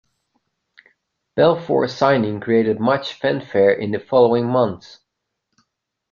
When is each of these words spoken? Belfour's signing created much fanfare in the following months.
Belfour's 1.37 1.93
signing 1.95 2.39
created 2.39 2.79
much 2.79 3.13
fanfare 3.13 3.69
in 3.71 3.91
the 3.91 3.99
following 3.99 4.47
months. 4.47 4.97